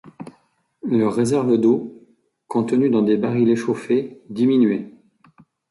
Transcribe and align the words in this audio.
Leur 0.81 1.13
réserve 1.13 1.59
d’eau, 1.59 2.03
contenue 2.47 2.89
dans 2.89 3.03
des 3.03 3.17
barils 3.17 3.51
échauffés, 3.51 4.19
diminuait. 4.31 4.89